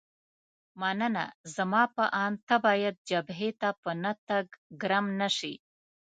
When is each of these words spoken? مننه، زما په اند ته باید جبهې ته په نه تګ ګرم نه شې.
مننه، 0.79 1.25
زما 1.55 1.83
په 1.95 2.03
اند 2.23 2.37
ته 2.47 2.55
باید 2.65 2.95
جبهې 3.09 3.49
ته 3.61 3.69
په 3.81 3.91
نه 4.03 4.11
تګ 4.27 4.45
ګرم 4.81 5.05
نه 5.19 5.29
شې. 5.37 5.53